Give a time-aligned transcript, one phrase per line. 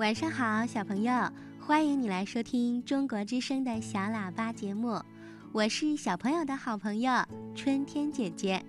[0.00, 1.12] 晚上好，小朋友，
[1.60, 4.98] 欢迎你来收听中国之声的小喇叭节目，
[5.52, 7.12] 我是小朋友的好朋友
[7.54, 8.64] 春天姐姐。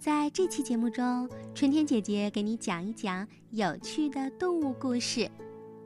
[0.00, 5.30] 在这期节目中，春天姐姐给你讲一讲有趣的动物故事，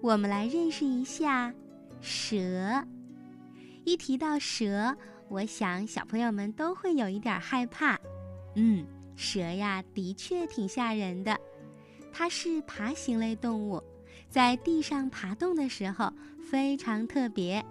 [0.01, 1.53] 我们来认识一下
[2.01, 2.83] 蛇。
[3.85, 4.97] 一提到蛇，
[5.29, 8.01] 我想小朋友们都会有一点害怕。
[8.55, 11.39] 嗯，蛇呀，的确挺吓人的，
[12.11, 13.85] 它是爬行类动物。
[14.35, 16.13] 在地上爬动的时候
[16.51, 17.65] 非常特别，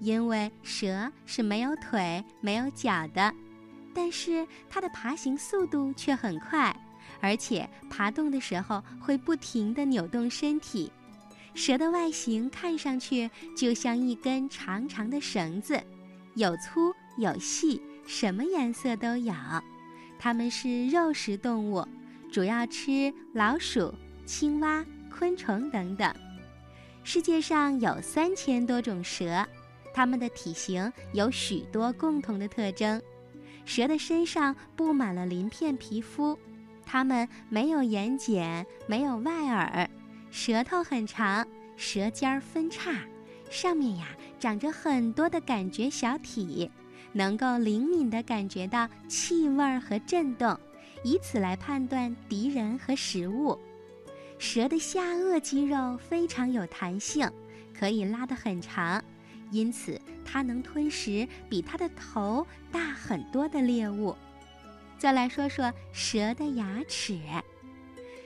[0.00, 3.34] 因为蛇是没有腿、没有脚的，
[3.92, 6.74] 但是它的爬行速度却很快，
[7.20, 10.90] 而且爬动的时候会不停地扭动身体。
[11.54, 15.78] 蛇的外形看上去就像一根长长的绳子，
[16.34, 19.34] 有粗有细，什么颜色都有。
[20.18, 21.86] 它们是肉食动物，
[22.32, 23.92] 主要吃老鼠、
[24.24, 24.82] 青蛙。
[25.18, 26.14] 昆虫等等，
[27.02, 29.46] 世界上有三千多种蛇，
[29.94, 33.00] 它们的体型有许多共同的特征。
[33.64, 36.38] 蛇的身上布满了鳞片皮肤，
[36.84, 39.88] 它们没有眼睑，没有外耳，
[40.30, 41.46] 舌头很长，
[41.78, 42.92] 舌尖分叉，
[43.50, 46.70] 上面呀长着很多的感觉小体，
[47.12, 50.60] 能够灵敏地感觉到气味和震动，
[51.02, 53.58] 以此来判断敌人和食物。
[54.38, 57.30] 蛇的下颚肌肉非常有弹性，
[57.78, 59.02] 可以拉得很长，
[59.50, 64.14] 因此它能吞食比它的头大很多的猎物。
[64.98, 67.18] 再来说说蛇的牙齿，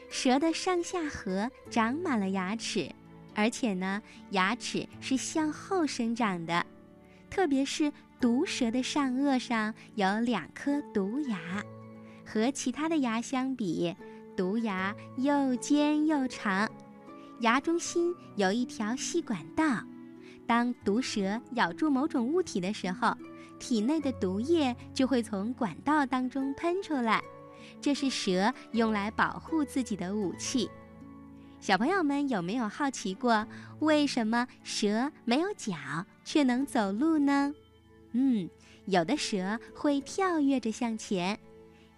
[0.08, 2.90] 蛇的上下颌长满了牙齿，
[3.34, 6.66] 而且呢，牙齿是向后生长的，
[7.30, 11.64] 特别是毒蛇的上颚上有两颗毒牙，
[12.24, 13.94] 和其他的牙相比。
[14.40, 16.66] 毒牙又尖又长，
[17.40, 19.84] 牙中心有一条细管道。
[20.46, 23.14] 当毒蛇咬住某种物体的时候，
[23.58, 27.22] 体内的毒液就会从管道当中喷出来，
[27.82, 30.70] 这是蛇用来保护自己的武器。
[31.60, 33.46] 小朋友们有没有好奇过，
[33.80, 35.76] 为什么蛇没有脚
[36.24, 37.52] 却能走路呢？
[38.12, 38.48] 嗯，
[38.86, 41.38] 有的蛇会跳跃着向前。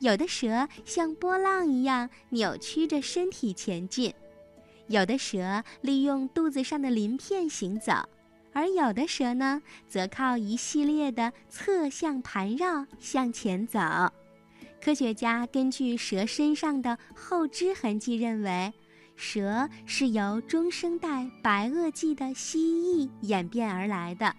[0.03, 4.13] 有的蛇像波浪一样扭曲着身体前进，
[4.89, 7.93] 有的蛇利用肚子上的鳞片行走，
[8.53, 13.79] 而有的蛇呢，则靠一系列的侧向盘绕向前走。
[14.81, 18.73] 科学家根据蛇身上的后肢痕迹认为，
[19.15, 24.35] 蛇是由中生代白垩纪的蜥蜴演变而来的。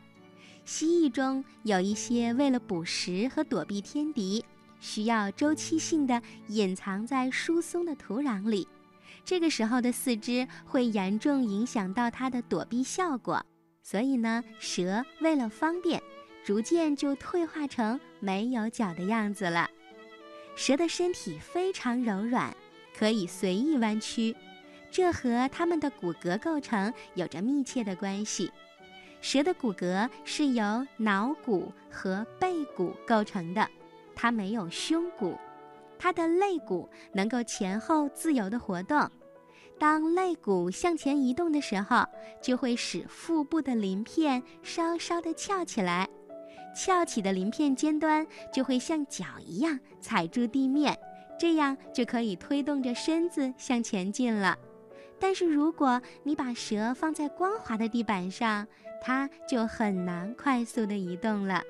[0.65, 4.43] 蜥蜴中有一些为了捕食和躲避天敌。
[4.83, 8.67] 需要周期性的隐藏在疏松的土壤里，
[9.23, 13.41] 这个时候的四肢会严重影响到它的躲避效果。
[13.81, 16.03] 所以呢，蛇为了方便，
[16.43, 19.69] 逐渐就退化成没有脚的样子了。
[20.57, 22.53] 蛇的身体非常柔软，
[22.93, 24.35] 可以随意弯曲，
[24.91, 28.51] 这和它们的骨骼构成有着密切的关系。
[29.21, 33.65] 蛇的骨骼是由脑骨和背骨构成的。
[34.23, 35.37] 它没有胸骨，
[35.99, 39.05] 它的肋骨能够前后自由的活动。
[39.77, 42.05] 当肋骨向前移动的时候，
[42.41, 46.07] 就会使腹部的鳞片稍稍的翘起来。
[46.73, 50.97] 翘起的鳞片尖端就会像脚一样踩住地面，
[51.37, 54.57] 这样就可以推动着身子向前进了。
[55.19, 58.65] 但是如果你把蛇放在光滑的地板上，
[59.01, 61.61] 它就很难快速的移动了。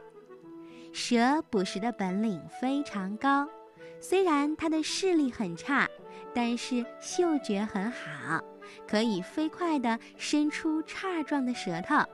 [0.93, 3.49] 蛇捕食的本领非常高，
[3.99, 5.89] 虽然它的视力很差，
[6.35, 8.39] 但是嗅觉很好，
[8.87, 12.05] 可以飞快地伸出叉状的舌头，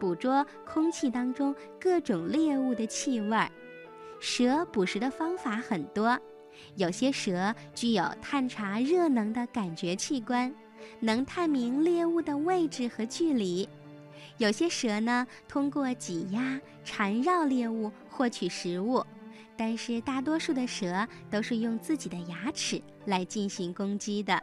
[0.00, 3.38] 捕捉空气当中各种猎物的气味。
[4.18, 6.18] 蛇捕食的方法很多，
[6.76, 10.52] 有些蛇具有探查热能的感觉器官，
[10.98, 13.68] 能探明猎物的位置和距离。
[14.38, 19.04] 有些蛇呢，通过挤压、缠绕猎物获取食物，
[19.56, 24.42] 但是大多数的蛇都是用自己的牙齿来进行攻击的。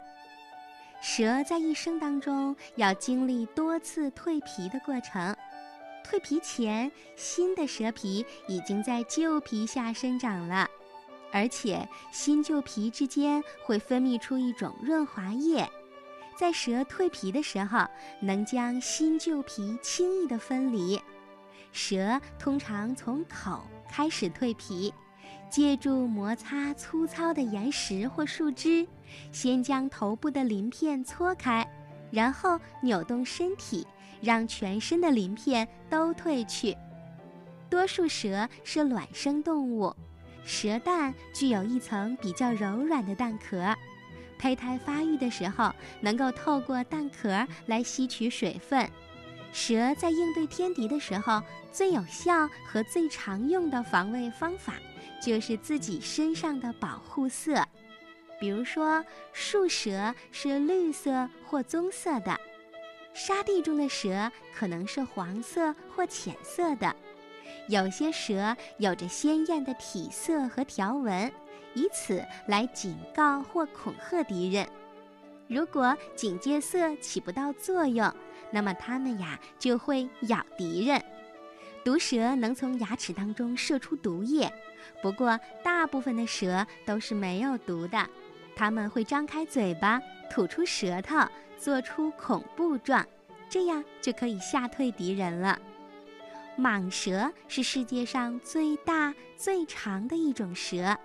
[1.01, 5.35] 蛇在一生当中要经历多次蜕皮的过程，
[6.05, 10.69] 蜕皮前新的蛇皮已经在旧皮下生长了，
[11.33, 15.69] 而且新旧皮之间会分泌出一种润滑液。
[16.41, 17.85] 在蛇蜕皮的时候，
[18.19, 20.99] 能将新旧皮轻易地分离。
[21.71, 24.91] 蛇通常从口开始蜕皮，
[25.51, 28.87] 借助摩擦粗糙的岩石或树枝，
[29.31, 31.63] 先将头部的鳞片搓开，
[32.09, 33.85] 然后扭动身体，
[34.19, 36.75] 让全身的鳞片都褪去。
[37.69, 39.95] 多数蛇是卵生动物，
[40.43, 43.75] 蛇蛋具有一层比较柔软的蛋壳，
[44.41, 48.89] 胚胎发育的时候能够透过蛋壳来吸取水分。
[49.53, 54.73] 蛇在应对天敌的时候，最有效和最常用的防卫方法
[55.21, 57.63] 就是自己身上的保护色。
[58.39, 62.35] 比如说，树蛇是绿色或棕色的，
[63.13, 66.95] 沙地中的蛇可能是黄色或浅色的。
[67.67, 71.31] 有些蛇有着鲜艳的体色和条纹，
[71.73, 74.67] 以此来警告或恐吓敌人。
[75.47, 78.13] 如果警戒色起不到作用，
[78.51, 81.03] 那么它们呀就会咬敌人。
[81.83, 84.51] 毒蛇能从牙齿当中射出毒液，
[85.01, 88.07] 不过大部分的蛇都是没有毒的。
[88.55, 91.17] 它们会张开嘴巴，吐出舌头，
[91.57, 93.05] 做出恐怖状，
[93.49, 95.59] 这样就可以吓退敌人了。
[96.57, 100.95] 蟒蛇是世界上最大、最长的一种蛇，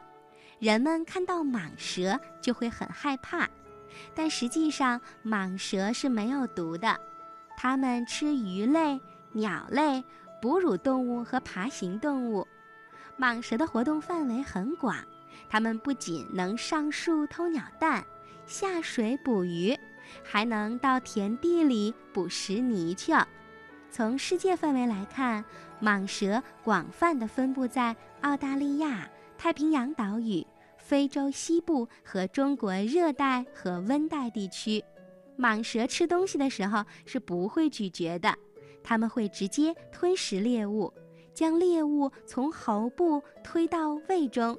[0.59, 3.49] 人们看到蟒蛇就会很害怕，
[4.15, 6.99] 但实际上蟒蛇是没有毒的。
[7.57, 9.01] 它们吃鱼类、
[9.33, 10.03] 鸟类、
[10.41, 12.47] 哺乳动物和爬行动物。
[13.19, 14.97] 蟒蛇的活动范围很广。
[15.49, 18.05] 它们不仅能上树偷鸟蛋、
[18.47, 19.79] 下水捕鱼，
[20.25, 23.27] 还能到田地里捕食泥鳅。
[23.91, 25.45] 从世界范围来看，
[25.81, 29.09] 蟒蛇广泛地分布在澳大利亚、
[29.39, 30.47] 太平洋岛屿、
[30.79, 34.83] 非洲西部和中国热带和温带地区。
[35.39, 38.35] 蟒蛇吃东西的时候是不会咀嚼的，
[38.83, 40.93] 它们会直接吞食猎物，
[41.35, 44.59] 将猎物从喉部推到胃中。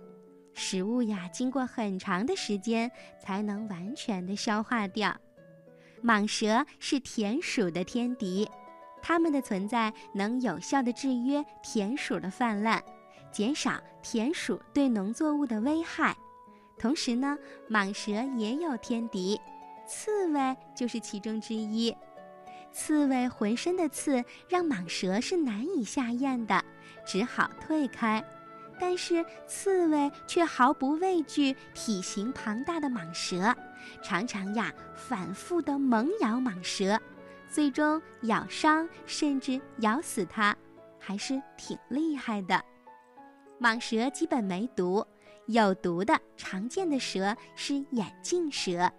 [0.54, 5.16] 食物呀，经过很长的时间才能完全的消化掉。
[6.04, 8.48] 蟒蛇是田鼠的天敌，
[9.02, 12.84] 它们的存在能有效的制约田鼠的泛滥，
[13.32, 16.16] 减少田鼠对农作物的危害。
[16.78, 17.38] 同时呢，
[17.70, 19.40] 蟒蛇也有天敌，
[19.88, 21.96] 刺猬就是其中之一。
[22.72, 26.64] 刺猬浑身的刺让蟒蛇是难以下咽的，
[27.06, 28.24] 只好退开。
[28.80, 33.56] 但是刺猬却毫不畏惧体型庞大的蟒蛇，
[34.04, 37.00] 常常呀反复的猛咬蟒蛇，
[37.50, 40.56] 最终咬伤甚至咬死它，
[41.00, 42.64] 还是挺厉害的。
[43.60, 45.06] 蟒蛇基本没毒，
[45.48, 48.92] 有毒的常见的蛇是眼镜蛇，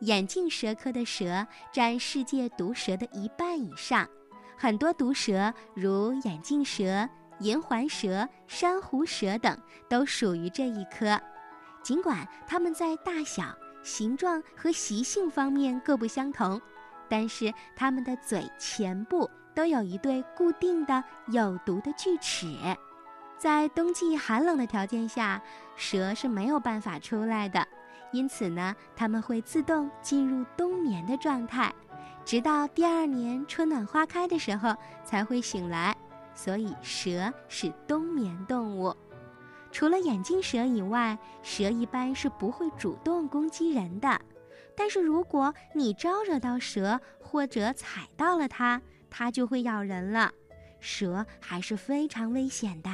[0.00, 4.08] 眼镜蛇科的蛇占世界毒蛇的一半以上，
[4.56, 7.08] 很多毒蛇如眼镜蛇。
[7.38, 9.58] 银环蛇、珊瑚蛇等
[9.88, 11.20] 都属于这一科，
[11.82, 13.42] 尽管它们在大小、
[13.82, 16.60] 形状和习性方面各不相同，
[17.08, 22.46] 但是它们的嘴前部都有一对固定的有毒的锯齿。
[23.42, 25.42] 在冬季寒冷的条件下，
[25.74, 27.66] 蛇是没有办法出来的，
[28.12, 31.74] 因此呢，它们会自动进入冬眠的状态，
[32.24, 35.96] 直到第二年春暖花开的时候才会醒来。
[36.36, 38.96] 所以，蛇是冬眠动物。
[39.72, 44.20] 除了眼镜蛇以外，蛇一般是不会主动攻击人的。
[44.76, 48.80] 但是，如果你招惹到蛇或者踩到了它，
[49.10, 50.30] 它就会咬人了。
[50.78, 52.88] 蛇还是非常危险的，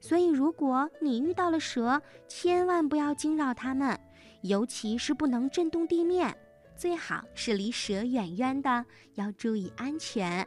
[0.00, 3.98] 所以如果你遇到了蛇，千万不要惊扰它们，
[4.42, 6.36] 尤其是不能震动地面，
[6.76, 8.84] 最好是离蛇远远的，
[9.14, 10.46] 要注意安全。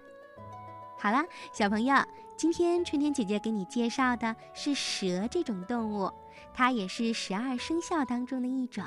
[0.97, 1.95] 好了，小朋友。
[2.37, 6.09] 今天春天姐姐给你介绍的是蛇这种动物，
[6.53, 8.81] 它也是十二生肖当中的一种，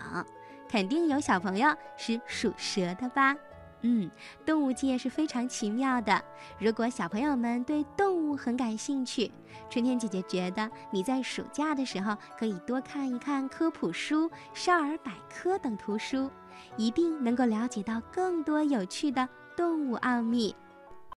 [0.70, 3.36] 肯定有小朋友是属蛇的吧？
[3.82, 4.10] 嗯，
[4.46, 6.22] 动物界是非常奇妙的。
[6.58, 9.30] 如果小朋友们对动物很感兴趣，
[9.68, 16.30] 春天姐姐觉得你在暑假的时候可以多看一看科普书、少儿百科等图书，
[16.76, 20.54] 一定能够了解到更多有趣的动物奥秘。